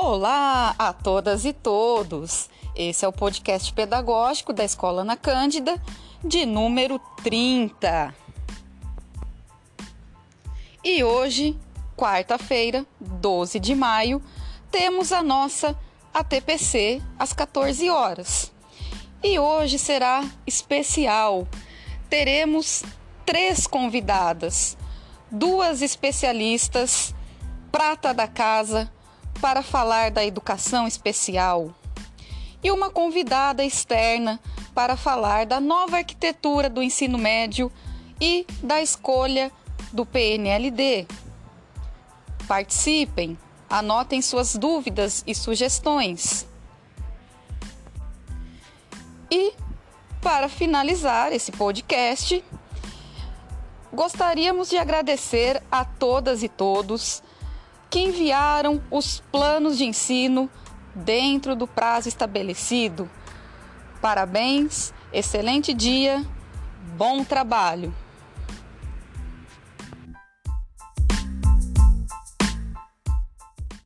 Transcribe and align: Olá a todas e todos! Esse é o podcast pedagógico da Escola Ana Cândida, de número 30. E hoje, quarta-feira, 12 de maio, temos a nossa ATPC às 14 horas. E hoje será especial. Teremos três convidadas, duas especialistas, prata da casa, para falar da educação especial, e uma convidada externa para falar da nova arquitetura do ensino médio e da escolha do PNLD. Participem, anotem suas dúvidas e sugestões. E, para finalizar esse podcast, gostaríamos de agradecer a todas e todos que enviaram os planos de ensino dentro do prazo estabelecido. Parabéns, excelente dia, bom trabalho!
Olá 0.00 0.76
a 0.78 0.92
todas 0.92 1.44
e 1.44 1.52
todos! 1.52 2.48
Esse 2.76 3.04
é 3.04 3.08
o 3.08 3.12
podcast 3.12 3.72
pedagógico 3.72 4.52
da 4.52 4.64
Escola 4.64 5.02
Ana 5.02 5.16
Cândida, 5.16 5.74
de 6.22 6.46
número 6.46 7.00
30. 7.24 8.14
E 10.84 11.02
hoje, 11.02 11.58
quarta-feira, 11.96 12.86
12 13.00 13.58
de 13.58 13.74
maio, 13.74 14.22
temos 14.70 15.10
a 15.10 15.20
nossa 15.20 15.76
ATPC 16.14 17.02
às 17.18 17.32
14 17.32 17.90
horas. 17.90 18.52
E 19.20 19.36
hoje 19.36 19.80
será 19.80 20.24
especial. 20.46 21.48
Teremos 22.08 22.84
três 23.26 23.66
convidadas, 23.66 24.78
duas 25.28 25.82
especialistas, 25.82 27.12
prata 27.72 28.14
da 28.14 28.28
casa, 28.28 28.88
para 29.40 29.62
falar 29.62 30.10
da 30.10 30.24
educação 30.24 30.86
especial, 30.86 31.74
e 32.62 32.70
uma 32.70 32.90
convidada 32.90 33.64
externa 33.64 34.40
para 34.74 34.96
falar 34.96 35.46
da 35.46 35.60
nova 35.60 35.98
arquitetura 35.98 36.68
do 36.68 36.82
ensino 36.82 37.18
médio 37.18 37.70
e 38.20 38.46
da 38.62 38.80
escolha 38.80 39.52
do 39.92 40.04
PNLD. 40.04 41.06
Participem, 42.46 43.38
anotem 43.68 44.20
suas 44.22 44.56
dúvidas 44.56 45.22
e 45.26 45.34
sugestões. 45.34 46.46
E, 49.30 49.52
para 50.22 50.48
finalizar 50.48 51.32
esse 51.32 51.52
podcast, 51.52 52.42
gostaríamos 53.92 54.68
de 54.68 54.78
agradecer 54.78 55.62
a 55.70 55.84
todas 55.84 56.42
e 56.42 56.48
todos 56.48 57.22
que 57.90 58.00
enviaram 58.00 58.82
os 58.90 59.20
planos 59.32 59.78
de 59.78 59.84
ensino 59.84 60.50
dentro 60.94 61.56
do 61.56 61.66
prazo 61.66 62.08
estabelecido. 62.08 63.08
Parabéns, 64.00 64.92
excelente 65.12 65.72
dia, 65.72 66.24
bom 66.96 67.24
trabalho! 67.24 67.94